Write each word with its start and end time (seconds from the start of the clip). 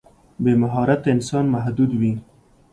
بې 0.43 0.53
مهارته 0.61 1.07
انسان 1.15 1.45
محدود 1.55 1.91
وي. 1.99 2.13